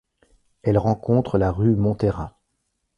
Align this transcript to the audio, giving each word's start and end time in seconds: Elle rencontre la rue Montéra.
Elle 0.63 0.79
rencontre 0.79 1.37
la 1.37 1.51
rue 1.51 1.75
Montéra. 1.75 2.39